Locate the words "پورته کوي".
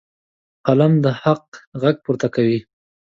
2.03-2.59